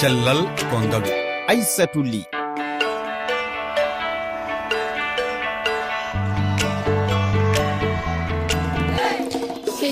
[0.00, 1.12] cellal ko ngalu
[1.52, 2.39] aissatou ly.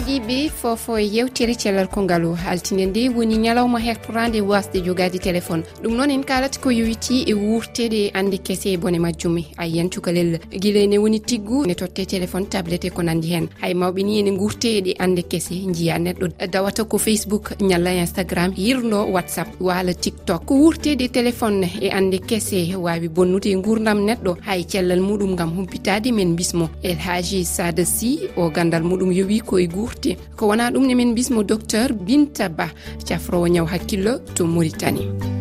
[0.08, 5.62] heeɗiɓe fofo e yewtere cellal kongal altine nde woni ñalawma hectorande wasde jogade téléphone.
[5.82, 9.36] Ɗum noon en kalata ko yowiti e wurtede ande kese e bone majjum.
[9.58, 10.38] Ayiyan cukalel.
[10.50, 13.48] Guila ene woni tiggu ne totte téléphone tablette e ko nandi hen.
[13.60, 16.46] Hay mawɓe ni ene gurte ɗe ande kese jiya neɗɗo.
[16.50, 20.44] Dawata ko facebook ñalla instagram yirlo whatsapp wala tiktok.
[20.46, 24.36] Ko wurtede téléphone e ande kese wawi bonnude gurdam neɗɗo.
[24.46, 26.70] Hay cellal muɗum gam humpitade men bismo.
[26.82, 30.94] El haji sada sy o gandal muɗum yowi koye gurte wakkati ko wona ɗum ne
[30.94, 32.70] min bismo docteur binta ba
[33.06, 35.37] cafrowo ñaw hakkillo to maritani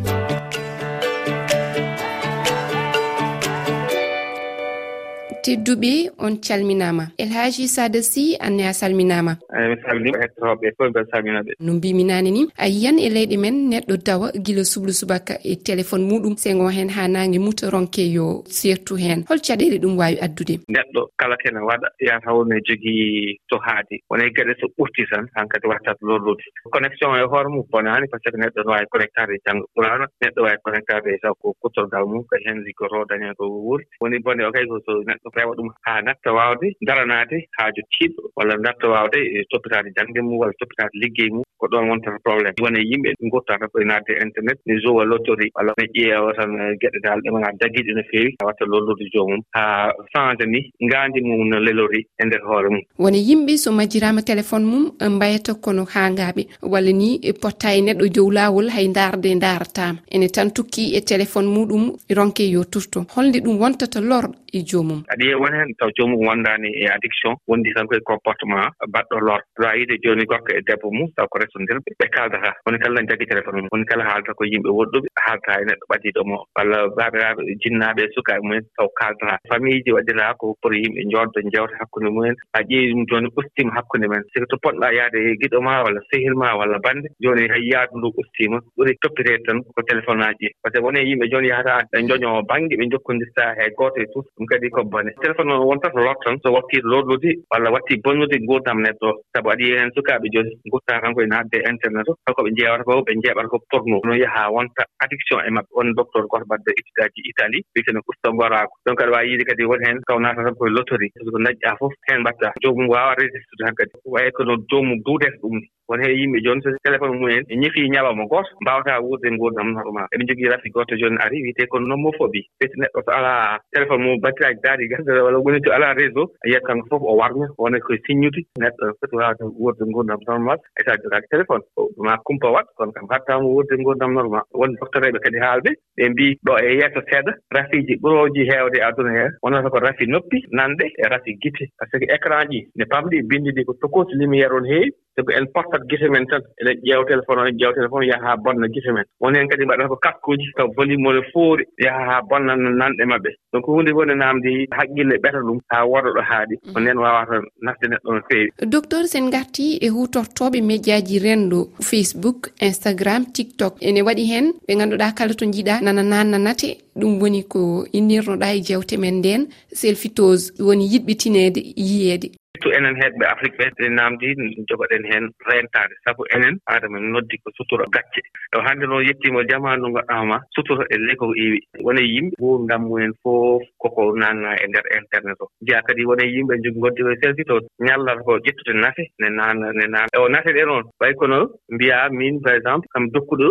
[5.48, 7.04] tedduɓe on calminama.
[7.18, 9.38] Elhaji sada sy anne a salminama.
[9.70, 13.56] Mi salminima hettotoɓe fof mbeɗa salminaɓe no mbimi nane ni a yiyan e leyɗe men
[13.72, 16.36] neɗɗo dawa guila sublu subaka e téléphone muɗum.
[16.38, 19.24] Sengo hen ha nangue muta ronke yo surtout hen.
[19.30, 20.56] Hol caɗele ɗum wawi addude.
[20.68, 24.04] Neɗɗo kala kene waɗa yata wonno jogii to haadi.
[24.10, 28.08] Wona e gueɗe so ɓurti tan hankadi wattat lollude connexion e hoore mum bone hani
[28.12, 30.06] par ce que neɗɗo ne wawi connectade janggo janngo ɓurana.
[30.22, 34.20] Neɗɗo wawi connectade e taw ko kutorgal mum ko hen liggoto daña ko wuuri woni
[34.20, 38.88] bone o kay so neɗɗo rewa ɗum haa natta waawde daranaade haaju tiiɗo walla natta
[38.94, 39.20] waawde
[39.52, 41.44] toppitaade jannde mum walla toppitaade liggey mum.
[41.60, 45.86] Ko ɗon wontata probléme wona yimɓe ngottaa koye naatde internet ne jowa lottori walla ne
[45.96, 48.36] ƴeewa tan e, geɗe daal ɗemana dagiiɗe no feewi.
[48.46, 52.82] Watta lollude joomum haa change ni ngaandi mum no lelori e ndeer hoore mum.
[53.00, 54.84] Woni yimɓe so majjiraama téléphone mum
[55.16, 56.48] mbayata kono haangaaɓe.
[56.62, 61.48] Walla ni potta e neɗɗo dow laawol hay ndaarde ndaarataama ene tan tukki e téléphone
[61.56, 61.84] muɗum
[62.18, 63.06] ronke yo turto.
[63.16, 67.36] Holnde ɗum wontata lorɗo hokki joomum aɗa yiya won heen taw joomum wondaani e addiction
[67.48, 69.42] wondi tan koye comportement baɗɗo lor.
[69.60, 73.02] Ɗo a yiide jooni gorko e debbo mum taw ko resondirɓe ɓe kaaldata woni kala
[73.02, 76.38] ne jaggi téléphone mum woni kala haaldata ko yimɓe woɗɗuɓe haaldata e neɗɗo ɓadiiɗo mo.
[76.56, 81.40] Walla baaɓiraaɓe jinnaaɓe e sukaaɓe mumen taw kaaldata famille ji waɗiraa ko pour yimɓe njooɗdo
[81.48, 82.36] njewta hakkunde mumen.
[82.54, 84.24] A ƴeewi ɗum jooni ustiima hakkunde men.
[84.34, 87.98] Siko to potɗaa yahde e giɗo ma walla sehil ma walla bannde jooni hay yaadu
[87.98, 88.60] ndu ustiima.
[88.78, 92.42] Ɓuri toppireede tan ko téléphone aji par ce que woni yimɓe jooni yahata ɓe njoñoo
[92.50, 95.12] baŋnge ɓe jokkondirtaa hay gooto e tous ɗum kadi ko bone.
[95.22, 99.08] Téléphone o wonta ko lot tan so watti lorlude walla wattii bonnude nguurdam neɗɗo.
[99.10, 102.14] O sabu aɗa yiya heen sukaaɓe jooni gurtaa tan koye naatde internet o.
[102.28, 103.98] Holko ɓe njeewata ko ɓe njeeɓata ko porno.
[104.08, 105.72] No yahaa wonta addiction e maɓɓe.
[105.78, 109.64] Won docteur goto mbaɗde étude aji italie wiyeteno usta ngoraako donc aɗa waawi yiide kadi
[109.70, 113.64] woni heen taw naata tan koye lotori ko dañƴaa fof heen mbatta joomum waawa résistude
[113.66, 115.58] han kadi wayi kono joomum duudete ɗum
[115.90, 120.08] won heen yimɓe jooni so téléphone mumen e ñifii ñalawma gooto mbaawata wuurde nguurdam normal
[120.14, 124.20] eɓe jogii rafi gooto jooni ari wiyetee ko nomophobie ɓeti neɗɗo so alaa téléphone mum
[124.22, 127.80] battiraaji daari gasde walla woni to alaa réseau a yiyat kanko fof o warna wona
[127.80, 131.64] koye signude neɗɗo foti waawde wuurde nguurdam normal e so a jogaaki téléphone
[131.98, 134.44] ma kumpa wat kono kam hattaama wuurde nguurdam normal.
[134.54, 139.12] Won doctoreeɓe kadi haalɓe ɓe mbii ɗo e yeeso seeɗa rafiiji ɓurooji heewde e aduna
[139.18, 139.30] hee.
[139.44, 141.66] Wonata ko rafi noppi nanɗe e rafi gite.
[141.78, 145.32] Par ce que écran ji ne pamɗi bindi ɗi ko tokosi lumiére on heewi sabu
[145.32, 148.68] en portat gese men tan eɗen ƴeew téléphone o en ƴeew téléphone yaha haa bonna
[148.74, 149.06] gese men.
[149.22, 153.30] Woni heen kadi mbaɗata ko kakkuji taw volume ole foori yaha haa bonna nanɗe maɓɓe.
[153.54, 156.84] Donc hunde fof woni naamde haqqille e ɓeta ɗum haa woɗa ɗo haaɗi ko mm.
[156.84, 157.36] nden wawata
[157.66, 158.50] nafde neɗɗo no feewi.
[158.74, 163.74] Docteur sen garti e hutortoɓe médiaji renndo facebook instagram tiktok.
[163.82, 168.62] Ene waɗi heen ɓe ngannduɗaa kala to jiiɗa nana nannanate ɗum woni ko innirnoɗa e
[168.62, 169.42] jewte men nden
[169.74, 172.30] selfitose woni yiɗɓitinede yiyeede.
[172.58, 174.28] surtout enen heɓɓe afrique ɓe ɗe naamdi
[174.70, 178.22] jogoɗen heen reentaade sabu enen aada men noddi ko sutura gacce.
[178.58, 183.14] O hannde noon yettiima jamaanu ngaɗaama sutura e ley ko iwi wona yimɓe woo ndammumen
[183.24, 185.48] fof koko naatnaa e ndeer internet o.
[185.62, 189.86] Njiya kadi wona yimɓe jogi ngoddiɓe selsi to ñallata ko ƴettude nafe ne naana ne
[189.94, 191.38] naana e o nafe ɗe noon ɓay kono
[191.70, 193.48] mbiya min par exemple kam dokkuɗo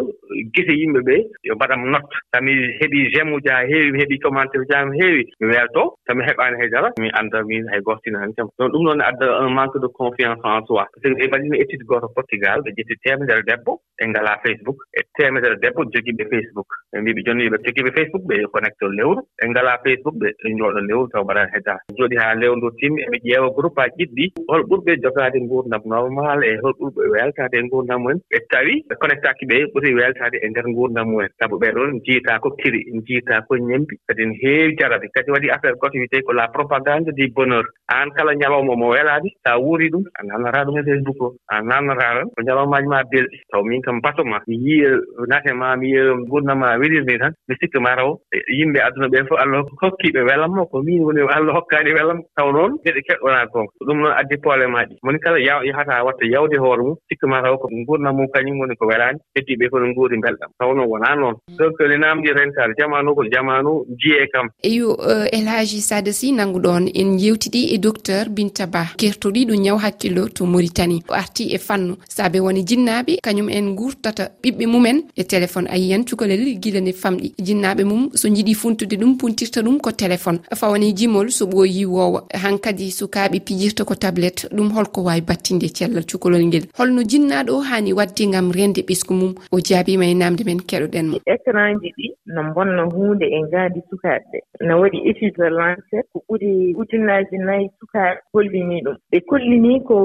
[0.54, 4.62] gese yimɓe ɓe yo mbaɗam note tami heɓii gem uji haa heewi mi heɓii commentaire
[4.64, 8.18] uji haa mi heewi mi weeltoo tami heɓaani haydara mi annda min hay gooto tina
[8.20, 10.84] tan jam ɗon ɗum noon noon adda un manque de confiance en soi.
[10.84, 14.78] Par ce que ɓe mbaɗino étude gooto portugal ɓe ƴetti teemedere debbo ɓe ngalaa facebook
[14.98, 16.68] e teemedere debbo jogiiɓe facebook.
[16.92, 20.80] Ɓe mbiɓe ɓe jonni ɓe jogiiɓe facebook ɓe connecte lewru ɓe ngalaa facebook ɓe njooɗo
[20.88, 24.62] lewru taw mbaɗan heddaa jooɗi haa lewru ndu timmi eɓe ƴeewa groupe aji ɗiɗɗi hol
[24.68, 28.18] ɓurɓe jogaade nguurdam normal e hol ɓurɓe weltaade e nguurdam mumen.
[28.30, 31.28] Ɓe tawi ɓe connectaki ɓe ɓuri weltaade e ndeer nguurdam mumen.
[31.38, 35.06] Sabu ɓeɗon njiitaa ko kiri njiitaa ko ñembi kadi no heewi jarade.
[35.14, 37.66] Kadi waɗi affaire goto wiyetee ko la propagande du bonheur.
[37.92, 41.28] Aan kala ñalawma omo welaade so a wuuri ɗum a nannataa ɗum e facebook o
[41.48, 44.90] a nannataa tan ko jalawmaaji maa belɗi taw min kam bato e ma mi yiya
[44.92, 48.78] e nate ma mi yiya gurdam ma welirni tan mi sikka ma taw e yimɓe
[48.86, 52.20] aduna ɓee fof allah hokkiiɓe welamma ko min woni allah hokkaani welam.
[52.36, 56.56] Taw noon geɗe keɗɗonaa gonga ɗum noon addi probléme aji moni kala yahataa watta yawde
[56.58, 60.16] hoore mum sikka ma taw ko gurdam mum kañum woni ko welaani heddiiɓe kono nguuri
[60.18, 61.34] mbelɗam taw noon wonaa noon.
[61.58, 64.48] Donc ne naamdi rentaade jamanu ko jamanu jiye kam.
[64.62, 70.28] Eyo eh, elhaji sada si nannguɗoon en yewtiɗi e docteur binta ba kertoɗiɗo ñaw hakkillo
[70.28, 71.96] to maritani o arti e fannu.
[72.08, 75.02] Saabe woni jinnaɓe kañum en gurtata ɓiɓɓe mumen.
[75.16, 77.34] E téléphone a yiyan cukalel guila ne famɗi.
[77.38, 80.38] Jinnaɓe mum so jiiɗi funtude ɗum puntirta ɗum ko téléphone.
[80.54, 84.48] Fawani jimol so ɓooyi wowa hankadi sukaɓe pijirta ko tablette.
[84.52, 86.64] Ɗum holko wawi battinde cellal cukalol ngel.
[86.78, 89.34] Holno jinnaɗo o hani wadde gam rende ɓesgu mum.
[89.52, 91.18] O jaabima e namde men keɗoɗen mo.
[91.26, 96.74] Écran ji ɗi no bonna hunde e ngaadi sukaaɓe no waɗi étude lancé ko ɓuri
[96.80, 98.96] ujunnaji nayi sukaaɓe holli kullini ɗum.
[99.10, 99.96] Ɓe kullini ko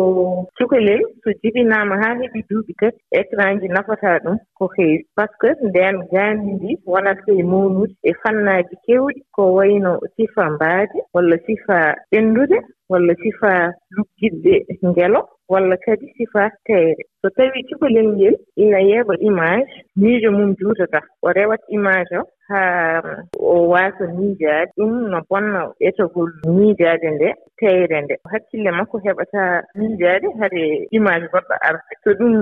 [0.57, 5.36] cukalel so jibinaama haa heɓi duuɓi tati écran ji nafataa ɗum ko heewi par ce
[5.42, 11.38] que ndeen gaandi ndi wonat e mawnude e fannaaji keewɗi ko wayno sifa mbaadi walla
[11.45, 11.77] sifa
[12.12, 12.57] ɓenndude
[12.91, 13.51] walla sifa
[13.95, 14.55] luggidde
[14.85, 15.21] ngelo
[15.51, 17.03] walla kadi sifa teere.
[17.21, 20.99] So tawii cukalel ngel ina yeeɓa image miijo mum juutata.
[21.21, 27.29] O rewat image o haa o waasa miijaade ɗum no bonna etogol miijaade nde
[27.59, 28.15] teyre nde.
[28.31, 30.63] Hakkille makko heɓataa miijaade hade
[30.97, 31.93] image goɗɗo arde.
[32.03, 32.33] So ɗum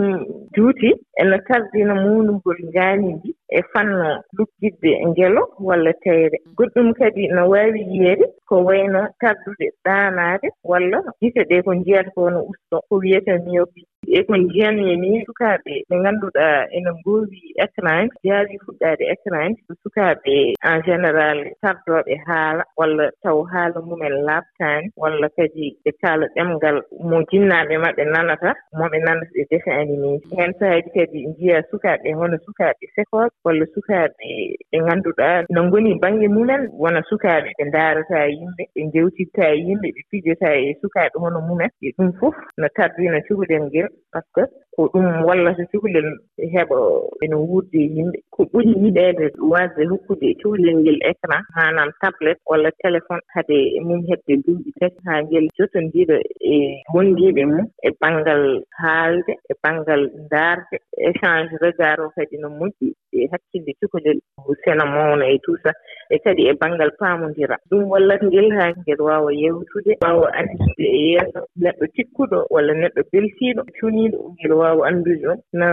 [0.56, 0.90] juuti
[1.22, 7.80] ene tardina muunugol ngaani ndi e fanno luggidde ngelo walla teyre goɗɗum kadi no waawi
[7.92, 13.31] yiyeede ko wayno tardude ɗaanaade walla gite ɗee ko njiyata ko no usto ko wiyete
[13.46, 13.81] miyopi
[14.18, 20.36] e ko njiyanmi ni sukaaɓe ɓe ngannduɗaa ene ngoowi écran jaawi fuɗɗaade écran so sukaaɓe
[20.70, 26.78] en général tardooɓe haala walla taw haala mumen laaɓtaani walla kadi ɓe kaala ɗemngal
[27.10, 32.10] mo jinnaaɓe maɓɓe nanata mo ɓe nanata ɓe defe animé heen sahaaji kadi njiya sukaaɓe
[32.20, 34.28] hono sukaaɓe sekooɓe walla sukaaɓe
[34.72, 40.02] ɓe ngannduɗaa no ngoni baŋnge mumen wona sukaaɓe ɓe ndaarataa yimɓe ɓe njewtitta yimɓe ɓe
[40.10, 41.70] pijotaa e sukaaɓe hono mumen.
[41.82, 43.88] E ɗum fof no tardina cukalel ngel.
[44.12, 44.44] par ce que
[44.76, 46.08] ko ɗum wallata cukalel
[46.54, 46.78] heɓa
[47.24, 53.22] ene wuurde yimɓe ko ɓuri yiɗeede waasde hokkude cukalel ngel écran manam tablette walla téléphone
[53.34, 53.58] hade
[53.88, 56.18] mum heɓde duuɓi tati haa ngel jotondira
[56.54, 56.56] e
[56.94, 58.44] wondiiɓe mum e banngal
[58.82, 64.20] haalde e banngal ndaarde e échange regard o kadi no moƴƴi e hakkille cukalel.
[64.63, 65.71] sena mawna e tout ça
[66.09, 71.01] e kadi e baŋngal paamondira ɗum wallat ngel haa ngel waawa yewtude waawa anndude e
[71.12, 75.39] yeeso neɗɗo tikkuɗo walla neɗɗo beltiiɗo cuniiɗo ngel waawa anndude ɗum.
[75.59, 75.68] No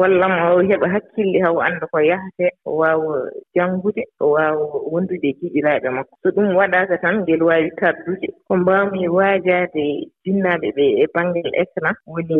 [0.00, 3.14] wallama o heɓa hakkille haw annda ko yahetee o waawa
[3.54, 6.14] janngude o waawa wondude e giɗiraaɓe makko.
[6.22, 9.84] So ɗum waɗaaka tan ngel waawi tardude ko mbaawmi waajaade
[10.24, 12.38] jinnaaɓe ɓe e baŋngel écran woni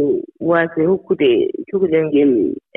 [0.51, 1.31] waasde hokkude
[1.71, 2.33] cukalel ngel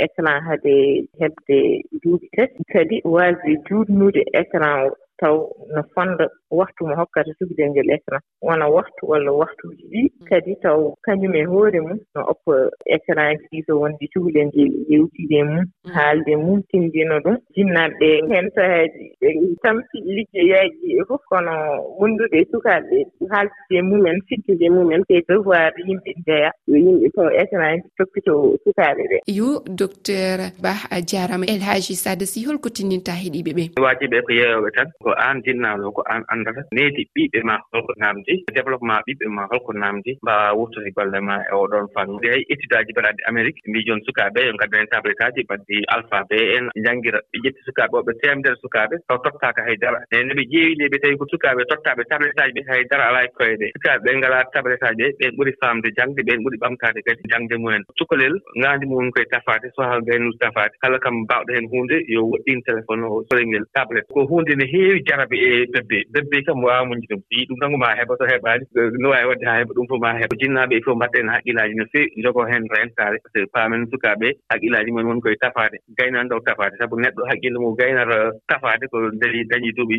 [0.06, 0.74] écran hade
[1.20, 1.58] heɓde
[2.02, 5.36] duuɓi tati kadi kadi wasde jutnude écran e o taw
[5.74, 10.94] no fonda waktu mo hokkata sugidel ngel écran wona waktu walla waktuuji ɗi kadi taw
[11.06, 12.54] kañum e hoore mum no oppa
[12.96, 15.92] écran ji ɗi so wonde cukalel ngel yewtide mum mm.
[15.94, 17.38] haalde mum tindino ɗum.
[17.56, 19.30] Jinnaaɓe ɓe heen sahaaji ɓe
[19.64, 21.54] tampi liggeyaaji e fof kono
[22.00, 22.98] wonndude e sukaaɓe
[23.32, 26.52] haaldude mumen fittude mumen e devoir yimɓe njeya.
[26.68, 29.18] Yo yimɓe taw écran ji toppito sukaaɓe ɓe.
[29.28, 29.48] Yo
[29.82, 33.64] docteur bah a jaarama el haji sada si holko tindinta heɗiɓe ɓe.
[33.84, 38.34] Waajiɓe ko yeeyoɓe tan ko aan jinnaano ko an anndata needi ɓiɓɓe ma holko naamdi
[38.58, 42.20] développement ɓiɓɓe ma holko naamdi mbaawa wurtude golle ma e oɗon fannu.
[42.24, 46.66] Ɗe étude aji mbaɗaɗi amérique mbi jooni sukaaɓe yo ngaddan tablet aji mbaɗdi alphabet en
[46.86, 50.00] janngira ɓe ƴetti sukaaɓe o ɓe teemdere sukaaɓe taw tottaaka haydara.
[50.12, 53.26] E no ɓe ƴeewi ni ɓe tawi ko sukaaɓe tottaaɓe tablet aji ɓe haydara alaa
[53.28, 56.58] e koye ɗe sukaaɓe ɓe ngalaa tablet aji ɓe ɓen ɓuri faamde jangde ɓen ɓuri
[56.64, 57.84] ɓamtaade kadi jangde mumen.
[57.98, 62.60] Cukalel ngaandi mumen koye tafaade sohal gaynude tafaade kala kam mbaawɗo heen huunde yo woɗɗin
[62.68, 66.64] téléphone o sorel ngel tablet ko huunde ne heewi jarabe e bebbe bebbe mbi kam
[66.64, 67.20] wawamuñde ɗum.
[67.20, 68.64] So yi ɗum tan ko ma heɓa so heɓaani
[69.02, 70.36] no waawi wadde haa heɓa ɗum fof ma heɓa.
[70.42, 72.22] Jinnaaɓe e il faut mbatta hen haqqillaji no feewi.
[72.24, 75.78] Jogo heen rentare par ce que paamen sukaaɓe haqqillaaji mumen woni koye tafaade.
[75.98, 76.76] Gaynani ɗo tafaade.
[76.80, 78.18] Sabu neɗɗo haqqille mum gaynata
[78.48, 79.98] tafaade ko dañi dañii duuɓi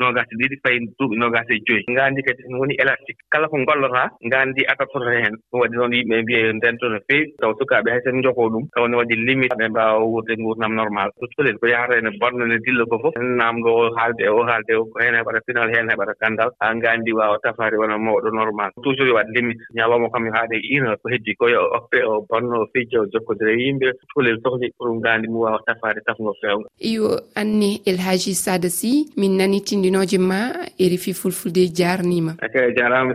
[0.00, 1.82] nogasi e ɗiɗi fayi duuɓi nogasi e joyi.
[1.90, 3.20] Ngandi kadi no woni élastique.
[3.32, 7.32] Kala ko gollota ngandi adaptoto heen ɗum waɗi noon yimɓe mbiye ndento no feewi.
[7.40, 9.54] Taw sukaaɓe hay sen jogoo ɗum taw ne waɗi limite.
[9.58, 11.10] Ɓe mbaawa wurde nguurnam normal.
[11.20, 13.14] Ɗo tolen ko yahata ene borno ne dilla ko fof.
[13.16, 14.84] Naamdo o haalde e o haalde e o.
[14.84, 18.70] Ko heen heɓata final tan heen heɓata kanndal haa nganndi waawa tafaade wona mawɗo normal.
[18.82, 21.98] Toujours yo waɗ limite ñalawma kam yo haaɗe une heure ko heddi ko yo oppe
[22.04, 26.00] o bonno o fijja o jokkodira e yimɓe tolel sohli pour nganndi mum waawa tafaade
[26.06, 26.68] tafno feewnga.
[26.80, 32.32] Iyo anni elhaji sada sy min nani tinndinooje ma e refi fulfulde jaarniima.
[32.42, 33.14] Eke jaaraama.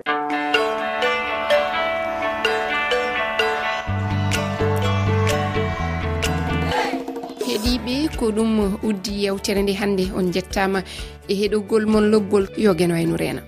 [8.16, 10.84] ko ɗum uddi yewtere nde hannde on jettama
[11.28, 13.42] e heɗogol mon lobbol yo gueno wayno e reena